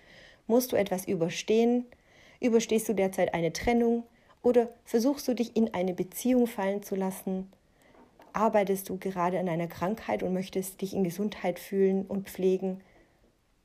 Musst 0.47 0.73
du 0.73 0.77
etwas 0.77 1.07
überstehen? 1.07 1.87
Überstehst 2.41 2.89
du 2.89 2.95
derzeit 2.95 3.35
eine 3.35 3.53
Trennung? 3.53 4.05
Oder 4.43 4.71
versuchst 4.85 5.29
du 5.29 5.35
dich 5.35 5.57
in 5.57 5.73
eine 5.73 5.95
Beziehung 5.95 6.49
fallen 6.49 6.83
zu 6.83 6.97
lassen? 6.97 7.53
Arbeitest 8.33 8.89
du 8.89 8.99
gerade 8.99 9.39
an 9.39 9.49
einer 9.49 9.69
Krankheit 9.69 10.23
und 10.23 10.33
möchtest 10.33 10.81
dich 10.81 10.95
in 10.95 11.05
Gesundheit 11.05 11.59
fühlen 11.59 12.07
und 12.07 12.29
pflegen? 12.29 12.81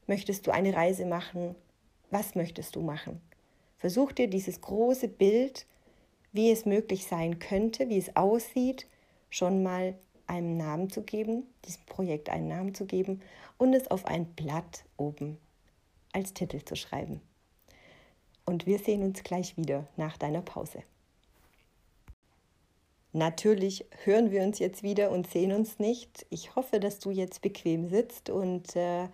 Möchtest 0.08 0.48
du 0.48 0.52
eine 0.52 0.74
Reise 0.74 1.06
machen? 1.06 1.56
Was 2.10 2.36
möchtest 2.36 2.76
du 2.76 2.82
machen? 2.82 3.22
Versuch 3.78 4.12
dir 4.12 4.28
dieses 4.28 4.62
große 4.62 5.08
Bild, 5.08 5.66
wie 6.32 6.52
es 6.52 6.66
möglich 6.66 7.06
sein 7.06 7.40
könnte, 7.40 7.90
wie 7.90 7.98
es 7.98 8.16
aussieht, 8.16 8.88
schon 9.30 9.64
mal 9.64 9.96
einen 10.26 10.58
Namen 10.58 10.90
zu 10.90 11.04
geben, 11.04 11.44
diesem 11.66 11.86
Projekt 11.86 12.30
einen 12.30 12.48
Namen 12.48 12.74
zu 12.74 12.86
geben 12.86 13.22
und 13.58 13.74
es 13.74 13.90
auf 13.90 14.06
ein 14.06 14.26
Blatt 14.34 14.84
oben 14.98 15.38
als 16.12 16.34
Titel 16.34 16.64
zu 16.64 16.76
schreiben. 16.76 17.22
Und 18.46 18.66
wir 18.66 18.80
sehen 18.80 19.04
uns 19.04 19.24
gleich 19.24 19.58
wieder 19.58 19.88
nach 19.98 20.18
deiner 20.18 20.42
Pause. 20.42 20.84
Natürlich 23.14 23.86
hören 24.04 24.32
wir 24.32 24.44
uns 24.44 24.60
jetzt 24.60 24.84
wieder 24.84 25.12
und 25.12 25.30
sehen 25.30 25.52
uns 25.52 25.80
nicht. 25.80 26.26
Ich 26.30 26.56
hoffe, 26.56 26.80
dass 26.80 27.00
du 27.00 27.10
jetzt 27.10 27.42
bequem 27.42 27.90
sitzt 27.90 28.30
und 28.30 28.76
äh, 28.76 29.08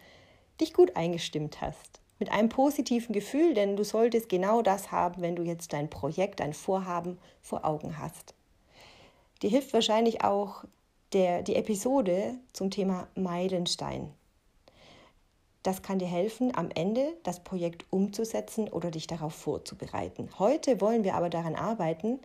dich 0.60 0.74
gut 0.74 0.96
eingestimmt 0.96 1.62
hast. 1.62 2.02
Mit 2.20 2.32
einem 2.32 2.50
positiven 2.50 3.14
Gefühl, 3.14 3.54
denn 3.54 3.76
du 3.76 3.84
solltest 3.84 4.30
genau 4.30 4.62
das 4.62 4.92
haben, 4.92 5.22
wenn 5.22 5.36
du 5.36 5.44
jetzt 5.44 5.74
dein 5.74 5.90
Projekt, 5.90 6.40
dein 6.40 6.54
Vorhaben 6.54 7.18
vor 7.42 7.66
Augen 7.66 7.98
hast. 7.98 8.34
Dir 9.42 9.50
hilft 9.50 9.74
wahrscheinlich 9.74 10.24
auch 10.24 10.64
der, 11.12 11.44
die 11.44 11.56
Episode 11.56 12.36
zum 12.54 12.72
Thema 12.72 13.08
Meilenstein. 13.16 14.12
Das 15.64 15.82
kann 15.82 16.00
dir 16.00 16.08
helfen, 16.08 16.56
am 16.56 16.70
Ende 16.74 17.14
das 17.24 17.42
Projekt 17.42 17.86
umzusetzen 17.90 18.68
oder 18.70 18.92
dich 18.92 19.08
darauf 19.08 19.34
vorzubereiten. 19.34 20.30
Heute 20.40 20.82
wollen 20.82 21.04
wir 21.04 21.16
aber 21.16 21.30
daran 21.30 21.56
arbeiten, 21.56 22.20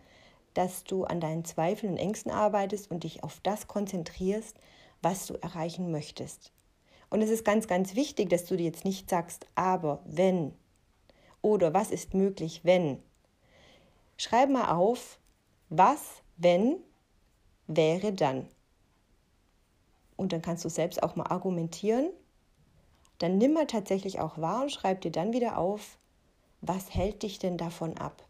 dass 0.54 0.84
du 0.84 1.04
an 1.04 1.20
deinen 1.20 1.44
Zweifeln 1.44 1.92
und 1.92 1.98
Ängsten 1.98 2.32
arbeitest 2.32 2.90
und 2.90 3.04
dich 3.04 3.22
auf 3.22 3.40
das 3.42 3.68
konzentrierst, 3.68 4.56
was 5.02 5.26
du 5.26 5.34
erreichen 5.34 5.90
möchtest. 5.90 6.52
Und 7.10 7.22
es 7.22 7.30
ist 7.30 7.44
ganz, 7.44 7.68
ganz 7.68 7.94
wichtig, 7.94 8.28
dass 8.30 8.44
du 8.44 8.56
dir 8.56 8.64
jetzt 8.64 8.84
nicht 8.84 9.08
sagst, 9.08 9.46
aber 9.54 10.00
wenn 10.04 10.54
oder 11.42 11.72
was 11.72 11.90
ist 11.90 12.14
möglich, 12.14 12.62
wenn. 12.64 13.02
Schreib 14.16 14.50
mal 14.50 14.74
auf, 14.76 15.18
was, 15.68 16.22
wenn, 16.36 16.78
wäre 17.66 18.12
dann. 18.12 18.48
Und 20.16 20.32
dann 20.32 20.42
kannst 20.42 20.64
du 20.64 20.68
selbst 20.68 21.02
auch 21.02 21.14
mal 21.14 21.28
argumentieren. 21.28 22.10
Dann 23.18 23.38
nimm 23.38 23.52
mal 23.52 23.66
tatsächlich 23.66 24.18
auch 24.18 24.38
wahr 24.38 24.62
und 24.62 24.72
schreib 24.72 25.00
dir 25.00 25.12
dann 25.12 25.32
wieder 25.32 25.58
auf, 25.58 25.98
was 26.60 26.92
hält 26.92 27.22
dich 27.22 27.38
denn 27.38 27.56
davon 27.56 27.96
ab? 27.96 28.26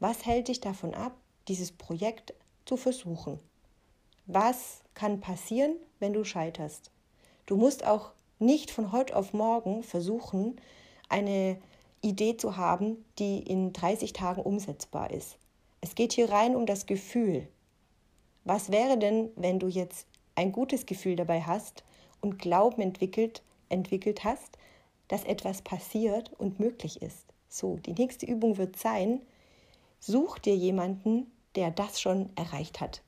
Was 0.00 0.26
hält 0.26 0.48
dich 0.48 0.60
davon 0.60 0.94
ab, 0.94 1.16
dieses 1.48 1.72
Projekt 1.72 2.34
zu 2.64 2.76
versuchen. 2.76 3.38
Was 4.26 4.82
kann 4.94 5.20
passieren, 5.20 5.76
wenn 6.00 6.12
du 6.12 6.24
scheiterst? 6.24 6.90
Du 7.46 7.56
musst 7.56 7.84
auch 7.84 8.12
nicht 8.38 8.70
von 8.70 8.92
heute 8.92 9.16
auf 9.16 9.32
morgen 9.32 9.82
versuchen, 9.82 10.60
eine 11.08 11.58
Idee 12.02 12.36
zu 12.36 12.56
haben, 12.56 13.04
die 13.18 13.38
in 13.38 13.72
30 13.72 14.12
Tagen 14.12 14.42
umsetzbar 14.42 15.10
ist. 15.10 15.38
Es 15.80 15.94
geht 15.94 16.12
hier 16.12 16.30
rein 16.30 16.54
um 16.54 16.66
das 16.66 16.86
Gefühl. 16.86 17.48
Was 18.44 18.70
wäre 18.70 18.98
denn, 18.98 19.30
wenn 19.36 19.58
du 19.58 19.68
jetzt 19.68 20.06
ein 20.34 20.52
gutes 20.52 20.86
Gefühl 20.86 21.16
dabei 21.16 21.42
hast 21.42 21.84
und 22.20 22.38
Glauben 22.38 22.82
entwickelt, 22.82 23.42
entwickelt 23.68 24.24
hast, 24.24 24.58
dass 25.08 25.24
etwas 25.24 25.62
passiert 25.62 26.30
und 26.38 26.60
möglich 26.60 27.02
ist? 27.02 27.24
So, 27.48 27.76
die 27.76 27.94
nächste 27.94 28.26
Übung 28.26 28.58
wird 28.58 28.78
sein, 28.78 29.22
such 30.00 30.38
dir 30.38 30.54
jemanden, 30.54 31.30
der 31.56 31.70
das 31.70 32.00
schon 32.00 32.30
erreicht 32.36 32.80
hat. 32.80 33.02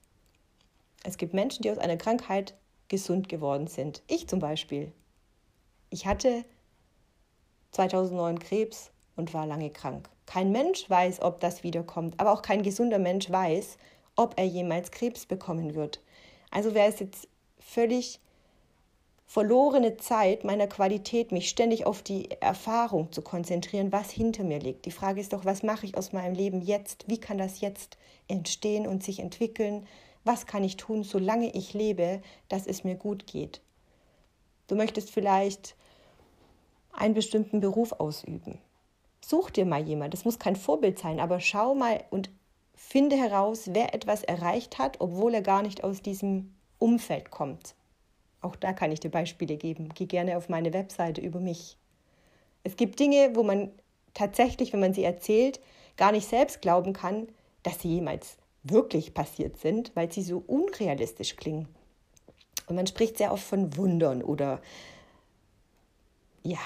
Es 1.02 1.16
gibt 1.16 1.35
Menschen, 1.35 1.62
die 1.62 1.70
aus 1.70 1.78
einer 1.78 1.97
Krankheit 1.97 2.54
gesund 2.88 3.28
geworden 3.28 3.66
sind. 3.66 4.02
Ich 4.06 4.28
zum 4.28 4.38
Beispiel. 4.38 4.92
Ich 5.88 6.06
hatte 6.06 6.44
2009 7.73 8.38
Krebs 8.38 8.90
und 9.16 9.32
war 9.32 9.47
lange 9.47 9.70
krank. 9.70 10.09
Kein 10.26 10.52
Mensch 10.52 10.88
weiß, 10.88 11.23
ob 11.23 11.40
das 11.40 11.62
wiederkommt, 11.62 12.18
aber 12.18 12.32
auch 12.32 12.42
kein 12.42 12.62
gesunder 12.62 12.99
Mensch 12.99 13.30
weiß, 13.30 13.78
ob 14.16 14.38
er 14.38 14.47
jemals 14.47 14.90
Krebs 14.90 15.26
bekommen 15.26 15.75
wird. 15.75 16.00
Also 16.50 16.75
wäre 16.75 16.88
es 16.88 17.00
jetzt 17.00 17.28
völlig 17.59 18.20
verlorene 19.30 19.96
Zeit 19.96 20.42
meiner 20.42 20.66
Qualität, 20.66 21.30
mich 21.30 21.49
ständig 21.49 21.87
auf 21.87 22.02
die 22.02 22.32
Erfahrung 22.40 23.12
zu 23.12 23.22
konzentrieren, 23.22 23.92
was 23.92 24.10
hinter 24.10 24.42
mir 24.42 24.58
liegt. 24.58 24.87
Die 24.87 24.90
Frage 24.90 25.20
ist 25.20 25.32
doch, 25.32 25.44
was 25.44 25.62
mache 25.62 25.87
ich 25.87 25.96
aus 25.96 26.12
meinem 26.12 26.34
Leben 26.34 26.62
jetzt? 26.62 27.04
Wie 27.06 27.20
kann 27.20 27.38
das 27.38 27.60
jetzt 27.60 27.96
entstehen 28.26 28.88
und 28.88 29.04
sich 29.04 29.20
entwickeln? 29.20 29.87
Was 30.25 30.46
kann 30.46 30.64
ich 30.64 30.78
tun, 30.78 31.04
solange 31.04 31.49
ich 31.54 31.75
lebe, 31.75 32.22
dass 32.49 32.66
es 32.66 32.82
mir 32.82 32.96
gut 32.96 33.28
geht? 33.28 33.60
Du 34.66 34.75
möchtest 34.75 35.12
vielleicht 35.12 35.76
einen 36.90 37.14
bestimmten 37.14 37.60
Beruf 37.60 37.92
ausüben. 37.92 38.58
Such 39.25 39.50
dir 39.50 39.64
mal 39.64 39.87
jemand, 39.87 40.12
das 40.12 40.25
muss 40.25 40.40
kein 40.40 40.56
Vorbild 40.56 40.99
sein, 40.99 41.20
aber 41.20 41.38
schau 41.38 41.76
mal 41.76 42.02
und 42.10 42.30
finde 42.75 43.14
heraus, 43.14 43.70
wer 43.75 43.94
etwas 43.94 44.25
erreicht 44.25 44.78
hat, 44.78 45.00
obwohl 45.00 45.34
er 45.34 45.42
gar 45.42 45.62
nicht 45.62 45.84
aus 45.84 46.02
diesem 46.02 46.52
Umfeld 46.80 47.30
kommt. 47.30 47.76
Auch 48.40 48.56
da 48.56 48.73
kann 48.73 48.92
ich 48.92 49.00
dir 49.00 49.11
Beispiele 49.11 49.56
geben. 49.56 49.90
Geh 49.94 50.06
gerne 50.06 50.37
auf 50.37 50.49
meine 50.49 50.73
Webseite 50.73 51.20
über 51.20 51.40
mich. 51.40 51.76
Es 52.62 52.76
gibt 52.76 52.99
Dinge, 52.99 53.30
wo 53.35 53.42
man 53.42 53.70
tatsächlich, 54.14 54.73
wenn 54.73 54.80
man 54.80 54.94
sie 54.94 55.04
erzählt, 55.04 55.61
gar 55.97 56.12
nicht 56.12 56.28
selbst 56.28 56.62
glauben 56.62 56.92
kann, 56.92 57.28
dass 57.62 57.80
sie 57.80 57.88
jemals 57.88 58.37
wirklich 58.62 59.14
passiert 59.14 59.59
sind, 59.59 59.92
weil 59.94 60.11
sie 60.12 60.23
so 60.23 60.42
unrealistisch 60.47 61.37
klingen. 61.37 61.68
Und 62.66 62.76
man 62.76 62.87
spricht 62.87 63.18
sehr 63.18 63.32
oft 63.32 63.42
von 63.42 63.76
Wundern 63.76 64.23
oder 64.23 64.61
ja, 66.42 66.59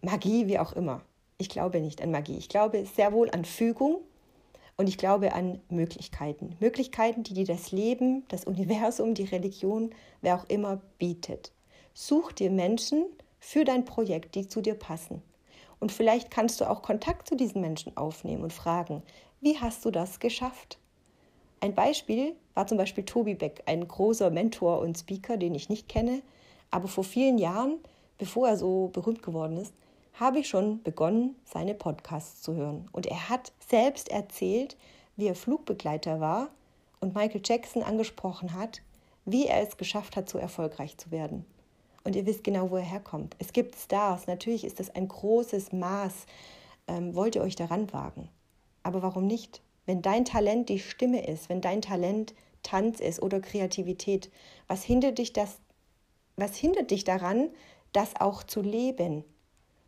Magie, 0.00 0.46
wie 0.46 0.58
auch 0.58 0.72
immer. 0.72 1.02
Ich 1.38 1.48
glaube 1.48 1.80
nicht 1.80 2.02
an 2.02 2.10
Magie. 2.10 2.38
Ich 2.38 2.48
glaube 2.48 2.84
sehr 2.86 3.12
wohl 3.12 3.30
an 3.30 3.44
Fügung 3.44 4.00
und 4.76 4.88
ich 4.88 4.98
glaube 4.98 5.32
an 5.34 5.60
Möglichkeiten. 5.68 6.56
Möglichkeiten, 6.60 7.22
die 7.22 7.34
dir 7.34 7.44
das 7.44 7.72
Leben, 7.72 8.24
das 8.28 8.44
Universum, 8.44 9.14
die 9.14 9.24
Religion, 9.24 9.90
wer 10.20 10.36
auch 10.36 10.48
immer 10.48 10.80
bietet. 10.98 11.52
Such 11.94 12.32
dir 12.32 12.50
Menschen 12.50 13.04
für 13.38 13.64
dein 13.64 13.84
Projekt, 13.84 14.34
die 14.34 14.46
zu 14.46 14.60
dir 14.60 14.74
passen. 14.74 15.22
Und 15.78 15.92
vielleicht 15.92 16.30
kannst 16.30 16.60
du 16.60 16.70
auch 16.70 16.82
Kontakt 16.82 17.28
zu 17.28 17.34
diesen 17.34 17.60
Menschen 17.60 17.96
aufnehmen 17.96 18.44
und 18.44 18.52
fragen, 18.52 19.02
wie 19.40 19.58
hast 19.58 19.84
du 19.84 19.90
das 19.90 20.20
geschafft? 20.20 20.78
Ein 21.60 21.74
Beispiel 21.74 22.36
war 22.54 22.66
zum 22.66 22.78
Beispiel 22.78 23.04
Tobi 23.04 23.34
Beck, 23.34 23.62
ein 23.66 23.86
großer 23.86 24.30
Mentor 24.30 24.78
und 24.80 24.96
Speaker, 24.96 25.36
den 25.36 25.54
ich 25.54 25.68
nicht 25.68 25.88
kenne, 25.88 26.22
aber 26.70 26.88
vor 26.88 27.04
vielen 27.04 27.38
Jahren, 27.38 27.78
bevor 28.18 28.48
er 28.48 28.56
so 28.56 28.90
berühmt 28.92 29.22
geworden 29.22 29.56
ist, 29.56 29.74
habe 30.14 30.40
ich 30.40 30.48
schon 30.48 30.82
begonnen, 30.82 31.36
seine 31.44 31.74
Podcasts 31.74 32.42
zu 32.42 32.54
hören. 32.54 32.88
Und 32.92 33.06
er 33.06 33.28
hat 33.28 33.52
selbst 33.66 34.10
erzählt, 34.10 34.76
wie 35.16 35.26
er 35.26 35.34
Flugbegleiter 35.34 36.20
war 36.20 36.50
und 37.00 37.14
Michael 37.14 37.42
Jackson 37.44 37.82
angesprochen 37.82 38.54
hat, 38.54 38.82
wie 39.24 39.46
er 39.46 39.62
es 39.66 39.76
geschafft 39.76 40.16
hat, 40.16 40.28
so 40.28 40.38
erfolgreich 40.38 40.96
zu 40.98 41.10
werden. 41.10 41.44
Und 42.04 42.16
ihr 42.16 42.26
wisst 42.26 42.44
genau, 42.44 42.70
wo 42.70 42.76
er 42.76 42.82
herkommt. 42.82 43.36
Es 43.38 43.52
gibt 43.52 43.76
Stars, 43.76 44.26
natürlich 44.26 44.64
ist 44.64 44.80
das 44.80 44.90
ein 44.94 45.08
großes 45.08 45.72
Maß. 45.72 46.26
Ähm, 46.88 47.14
wollt 47.14 47.36
ihr 47.36 47.42
euch 47.42 47.54
daran 47.54 47.92
wagen? 47.92 48.28
Aber 48.82 49.02
warum 49.02 49.26
nicht? 49.26 49.62
Wenn 49.86 50.02
dein 50.02 50.24
Talent 50.24 50.68
die 50.68 50.80
Stimme 50.80 51.26
ist, 51.26 51.48
wenn 51.48 51.60
dein 51.60 51.82
Talent 51.82 52.34
Tanz 52.62 53.00
ist 53.00 53.22
oder 53.22 53.40
Kreativität, 53.40 54.30
was 54.66 54.82
hindert 54.82 55.18
dich 55.18 55.32
das, 55.32 55.58
was 56.36 56.56
hindert 56.56 56.90
dich 56.90 57.04
daran, 57.04 57.50
das 57.92 58.16
auch 58.20 58.42
zu 58.42 58.62
leben? 58.62 59.24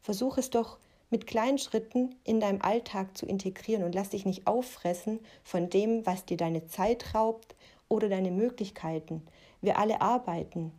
Versuch 0.05 0.37
es 0.37 0.51
doch 0.51 0.77
mit 1.09 1.27
kleinen 1.27 1.57
Schritten 1.57 2.15
in 2.25 2.39
deinem 2.39 2.61
Alltag 2.61 3.17
zu 3.17 3.25
integrieren 3.25 3.85
und 3.85 3.95
lass 3.95 4.11
dich 4.11 4.27
nicht 4.27 4.47
auffressen 4.47 5.19
von 5.43 5.71
dem, 5.71 6.05
was 6.05 6.27
dir 6.27 6.37
deine 6.37 6.67
Zeit 6.67 7.15
raubt 7.15 7.57
oder 7.89 8.11
deine 8.11 8.31
Möglichkeiten. 8.31 9.23
Wir 9.63 9.79
alle 9.79 10.03
arbeiten. 10.03 10.73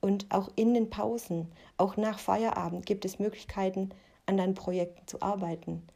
Und 0.00 0.26
auch 0.34 0.50
in 0.56 0.74
den 0.74 0.90
Pausen, 0.90 1.46
auch 1.76 1.96
nach 1.96 2.18
Feierabend 2.18 2.86
gibt 2.86 3.04
es 3.04 3.20
Möglichkeiten, 3.20 3.90
an 4.26 4.36
deinen 4.36 4.54
Projekten 4.54 5.06
zu 5.06 5.22
arbeiten. 5.22 5.86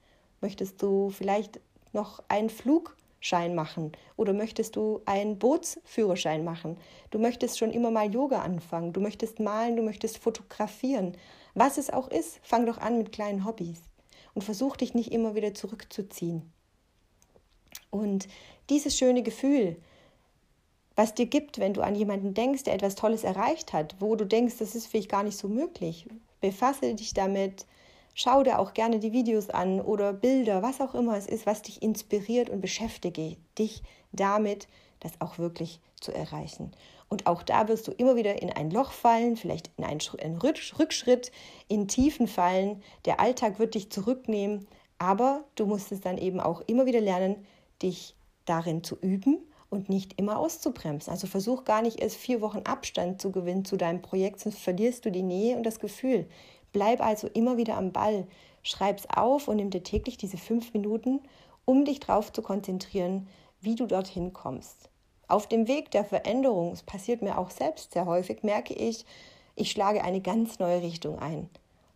Möchtest 0.41 0.81
du 0.81 1.11
vielleicht 1.11 1.59
noch 1.93 2.23
einen 2.29 2.51
Flugschein 2.51 3.57
machen 3.57 3.91
oder 4.17 4.33
möchtest 4.33 4.77
du 4.77 5.01
einen 5.07 5.41
Bootsführerschein 5.41 6.45
machen? 6.45 6.77
Du 7.11 7.19
möchtest 7.19 7.59
schon 7.59 7.73
immer 7.73 7.91
mal 7.91 8.15
Yoga 8.15 8.43
anfangen, 8.43 8.93
du 8.93 9.01
möchtest 9.01 9.41
malen, 9.41 9.75
du 9.75 9.83
möchtest 9.83 10.19
fotografieren. 10.19 11.17
Was 11.55 11.79
es 11.79 11.91
auch 11.91 12.09
ist, 12.09 12.41
fang 12.43 12.67
doch 12.67 12.79
an 12.79 12.99
mit 12.99 13.13
kleinen 13.13 13.45
Hobbys 13.45 13.81
und 14.35 14.43
versuch 14.43 14.77
dich 14.77 14.95
nicht 14.95 15.13
immer 15.13 15.35
wieder 15.35 15.55
zurückzuziehen. 15.55 16.53
Und 17.91 18.27
dieses 18.71 18.97
schöne 18.97 19.23
Gefühl, 19.23 19.77
was 20.97 21.15
dir 21.15 21.27
gibt, 21.27 21.59
wenn 21.59 21.75
du 21.75 21.81
an 21.81 21.95
jemanden 21.95 22.35
denkst, 22.35 22.65
der 22.65 22.75
etwas 22.75 22.95
Tolles 22.95 23.25
erreicht 23.25 23.73
hat, 23.73 23.97
wo 24.01 24.15
du 24.17 24.25
denkst, 24.25 24.57
das 24.59 24.75
ist 24.75 24.87
vielleicht 24.87 25.11
gar 25.11 25.23
nicht 25.23 25.37
so 25.37 25.49
möglich. 25.49 26.07
Befasse 26.41 26.95
dich 26.95 27.15
damit, 27.15 27.67
schau 28.15 28.43
dir 28.43 28.59
auch 28.59 28.75
gerne 28.75 29.01
die 29.01 29.13
Videos 29.13 29.51
an 29.51 29.81
oder 29.81 30.13
Bilder, 30.13 30.63
was 30.63 30.81
auch 30.81 30.95
immer 30.95 31.17
es 31.17 31.27
ist, 31.27 31.47
was 31.47 31.63
dich 31.63 31.83
inspiriert 31.83 32.49
und 32.51 32.61
beschäftige 32.61 33.37
dich 33.59 33.83
damit, 34.13 34.69
das 35.01 35.21
auch 35.21 35.39
wirklich 35.39 35.81
zu 36.01 36.13
erreichen. 36.13 36.73
Und 37.09 37.27
auch 37.27 37.43
da 37.43 37.69
wirst 37.69 37.87
du 37.87 37.93
immer 37.93 38.17
wieder 38.17 38.41
in 38.43 38.51
ein 38.51 38.71
Loch 38.71 38.93
fallen, 38.93 39.37
vielleicht 39.37 39.71
in 39.77 39.85
einen, 39.85 40.39
Rückschritt, 40.39 41.31
in 41.69 41.89
Tiefen 41.89 42.27
fallen. 42.27 42.83
Der 43.05 43.21
Alltag 43.21 43.59
wird 43.59 43.75
dich 43.75 43.91
zurücknehmen, 43.91 44.67
aber 44.99 45.45
du 45.55 45.67
musst 45.67 45.93
es 45.93 46.01
dann 46.01 46.19
eben 46.19 46.41
auch 46.41 46.63
immer 46.67 46.87
wieder 46.87 47.01
lernen, 47.01 47.47
dich 47.83 48.17
darin 48.47 48.83
zu 48.83 48.97
üben 49.01 49.39
und 49.71 49.89
nicht 49.89 50.19
immer 50.19 50.39
auszubremsen. 50.39 51.11
Also 51.11 51.27
versuch 51.27 51.65
gar 51.65 51.83
nicht 51.83 52.01
erst 52.01 52.17
vier 52.17 52.41
Wochen 52.41 52.63
Abstand 52.65 53.21
zu 53.21 53.33
gewinnen 53.33 53.65
zu 53.65 53.77
deinem 53.77 54.03
Projekt, 54.03 54.41
sonst 54.41 54.59
verlierst 54.59 55.05
du 55.05 55.11
die 55.11 55.23
Nähe 55.23 55.57
und 55.57 55.65
das 55.65 55.81
Gefühl. 55.81 56.29
Bleib 56.73 57.01
also 57.01 57.29
immer 57.29 57.57
wieder 57.57 57.77
am 57.77 57.93
Ball, 57.93 58.27
schreib's 58.63 59.07
auf 59.09 59.49
und 59.49 59.57
nimm 59.57 59.71
dir 59.71 59.83
täglich 59.83 60.17
diese 60.17 60.39
fünf 60.39 60.73
Minuten, 60.73 61.21
um 61.65 61.85
dich 61.85 62.01
darauf 62.01 62.33
zu 62.33 62.43
konzentrieren, 62.43 63.29
wie 63.61 63.75
du 63.75 63.87
dorthin 63.87 64.33
kommst. 64.33 64.91
Auf 65.29 65.49
dem 65.49 65.69
Weg 65.69 65.91
der 65.91 66.05
Veränderung, 66.05 66.73
es 66.73 66.83
passiert 66.83 67.23
mir 67.23 67.39
auch 67.39 67.51
selbst 67.51 67.93
sehr 67.93 68.07
häufig, 68.07 68.43
merke 68.43 68.75
ich, 68.75 69.05
ich 69.57 69.71
schlage 69.71 70.03
eine 70.03 70.21
ganz 70.21 70.59
neue 70.59 70.83
Richtung 70.83 71.19
ein. 71.19 71.49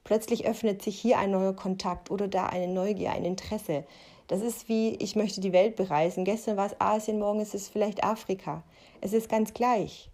Plötzlich 0.04 0.46
öffnet 0.46 0.80
sich 0.80 0.98
hier 0.98 1.18
ein 1.18 1.32
neuer 1.32 1.54
Kontakt 1.54 2.10
oder 2.10 2.28
da 2.28 2.46
eine 2.46 2.68
Neugier, 2.68 3.12
ein 3.12 3.24
Interesse. 3.24 3.84
Das 4.28 4.40
ist 4.40 4.68
wie, 4.68 4.94
ich 4.96 5.16
möchte 5.16 5.40
die 5.40 5.52
Welt 5.52 5.76
bereisen. 5.76 6.24
Gestern 6.24 6.56
war 6.56 6.66
es 6.66 6.80
Asien, 6.80 7.18
morgen 7.18 7.40
ist 7.40 7.54
es 7.54 7.68
vielleicht 7.68 8.04
Afrika. 8.04 8.62
Es 9.00 9.12
ist 9.12 9.28
ganz 9.28 9.52
gleich. 9.52 10.10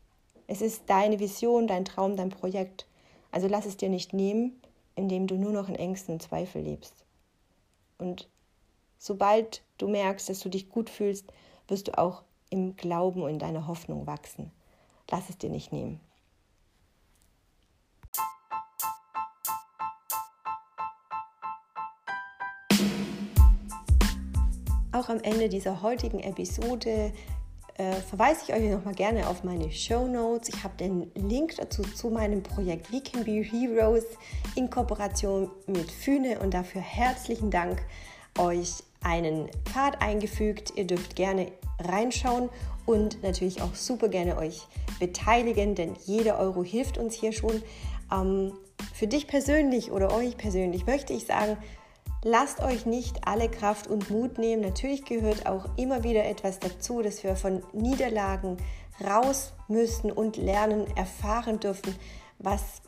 Es 0.46 0.62
ist 0.62 0.82
deine 0.86 1.20
Vision, 1.20 1.66
dein 1.66 1.84
Traum, 1.84 2.16
dein 2.16 2.30
Projekt. 2.30 2.86
Also 3.30 3.46
lass 3.48 3.66
es 3.66 3.76
dir 3.76 3.88
nicht 3.88 4.12
nehmen, 4.12 4.60
indem 4.96 5.26
du 5.26 5.36
nur 5.36 5.52
noch 5.52 5.68
in 5.68 5.76
Ängsten 5.76 6.14
und 6.14 6.22
Zweifel 6.22 6.62
lebst. 6.62 6.94
Und 7.98 8.28
sobald 8.98 9.62
du 9.78 9.88
merkst, 9.88 10.28
dass 10.28 10.40
du 10.40 10.48
dich 10.48 10.68
gut 10.68 10.90
fühlst, 10.90 11.32
wirst 11.68 11.88
du 11.88 11.98
auch 11.98 12.22
im 12.50 12.76
Glauben 12.76 13.22
und 13.22 13.30
in 13.30 13.38
deiner 13.38 13.66
Hoffnung 13.66 14.06
wachsen. 14.06 14.50
Lass 15.10 15.28
es 15.28 15.38
dir 15.38 15.50
nicht 15.50 15.72
nehmen. 15.72 16.00
Auch 24.92 25.08
am 25.08 25.20
Ende 25.20 25.48
dieser 25.48 25.82
heutigen 25.82 26.20
Episode 26.20 27.12
äh, 27.76 27.94
verweise 27.94 28.42
ich 28.46 28.54
euch 28.54 28.70
nochmal 28.70 28.94
gerne 28.94 29.26
auf 29.26 29.42
meine 29.42 29.72
Show 29.72 30.06
Notes. 30.06 30.48
Ich 30.48 30.62
habe 30.62 30.76
den 30.76 31.10
Link 31.14 31.56
dazu 31.56 31.82
zu 31.82 32.10
meinem 32.10 32.44
Projekt 32.44 32.92
We 32.92 33.00
Can 33.00 33.24
Be 33.24 33.42
Heroes 33.42 34.04
in 34.54 34.70
Kooperation 34.70 35.50
mit 35.66 35.90
Fühne 35.90 36.38
und 36.38 36.54
dafür 36.54 36.80
herzlichen 36.80 37.50
Dank 37.50 37.84
euch 38.38 38.84
einen 39.04 39.48
Pfad 39.64 40.02
eingefügt. 40.02 40.72
Ihr 40.76 40.86
dürft 40.86 41.14
gerne 41.16 41.52
reinschauen 41.78 42.48
und 42.86 43.22
natürlich 43.22 43.62
auch 43.62 43.74
super 43.74 44.08
gerne 44.08 44.36
euch 44.36 44.62
beteiligen, 44.98 45.74
denn 45.74 45.94
jeder 46.04 46.38
Euro 46.38 46.64
hilft 46.64 46.98
uns 46.98 47.14
hier 47.14 47.32
schon. 47.32 47.62
Ähm, 48.12 48.52
für 48.92 49.06
dich 49.06 49.26
persönlich 49.26 49.90
oder 49.90 50.12
euch 50.12 50.36
persönlich 50.36 50.86
möchte 50.86 51.12
ich 51.12 51.26
sagen, 51.26 51.56
lasst 52.22 52.60
euch 52.60 52.86
nicht 52.86 53.26
alle 53.26 53.48
Kraft 53.48 53.86
und 53.86 54.10
Mut 54.10 54.38
nehmen. 54.38 54.62
Natürlich 54.62 55.04
gehört 55.04 55.46
auch 55.46 55.66
immer 55.76 56.04
wieder 56.04 56.24
etwas 56.24 56.58
dazu, 56.58 57.02
dass 57.02 57.22
wir 57.22 57.36
von 57.36 57.62
Niederlagen 57.72 58.56
raus 59.04 59.52
müssen 59.68 60.10
und 60.10 60.36
lernen, 60.36 60.86
erfahren 60.96 61.60
dürfen, 61.60 61.94
was 62.38 62.82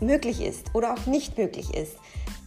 möglich 0.00 0.42
ist 0.42 0.74
oder 0.74 0.94
auch 0.94 1.06
nicht 1.06 1.38
möglich 1.38 1.74
ist. 1.74 1.96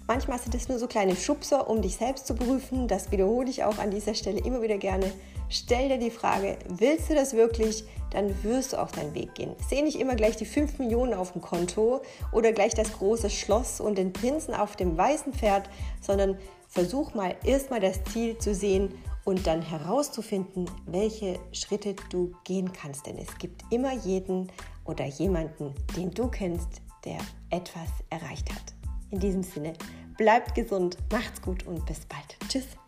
Manchmal 0.09 0.39
sind 0.39 0.55
es 0.55 0.67
nur 0.67 0.79
so 0.79 0.87
kleine 0.87 1.15
Schubser, 1.15 1.69
um 1.69 1.83
dich 1.83 1.97
selbst 1.97 2.25
zu 2.25 2.33
prüfen. 2.33 2.87
Das 2.87 3.11
wiederhole 3.11 3.47
ich 3.47 3.63
auch 3.63 3.77
an 3.77 3.91
dieser 3.91 4.15
Stelle 4.15 4.39
immer 4.39 4.63
wieder 4.63 4.79
gerne. 4.79 5.13
Stell 5.49 5.87
dir 5.87 5.99
die 5.99 6.09
Frage, 6.09 6.57
willst 6.67 7.11
du 7.11 7.13
das 7.13 7.33
wirklich? 7.33 7.83
Dann 8.09 8.33
wirst 8.43 8.73
du 8.73 8.77
auch 8.77 8.89
deinen 8.89 9.13
Weg 9.13 9.35
gehen. 9.35 9.55
Seh 9.69 9.83
nicht 9.83 9.99
immer 9.99 10.15
gleich 10.15 10.35
die 10.35 10.47
5 10.47 10.79
Millionen 10.79 11.13
auf 11.13 11.33
dem 11.33 11.43
Konto 11.43 12.01
oder 12.31 12.53
gleich 12.53 12.73
das 12.73 12.93
große 12.93 13.29
Schloss 13.29 13.79
und 13.79 13.99
den 13.99 14.11
Prinzen 14.11 14.55
auf 14.55 14.75
dem 14.75 14.97
weißen 14.97 15.31
Pferd, 15.31 15.69
sondern 16.01 16.39
versuch 16.67 17.13
mal 17.13 17.35
erstmal 17.45 17.79
das 17.79 18.03
Ziel 18.05 18.35
zu 18.39 18.55
sehen 18.55 18.91
und 19.25 19.45
dann 19.45 19.61
herauszufinden, 19.61 20.65
welche 20.87 21.37
Schritte 21.51 21.95
du 22.09 22.33
gehen 22.45 22.73
kannst. 22.73 23.05
Denn 23.05 23.19
es 23.19 23.37
gibt 23.37 23.61
immer 23.69 23.93
jeden 23.93 24.51
oder 24.85 25.05
jemanden, 25.05 25.75
den 25.95 26.09
du 26.09 26.29
kennst, 26.29 26.81
der 27.05 27.19
etwas 27.51 27.89
erreicht 28.09 28.51
hat. 28.51 28.78
In 29.11 29.19
diesem 29.19 29.43
Sinne, 29.43 29.73
bleibt 30.17 30.55
gesund, 30.55 30.97
macht's 31.11 31.41
gut 31.41 31.65
und 31.65 31.85
bis 31.85 32.05
bald. 32.05 32.37
Tschüss. 32.47 32.78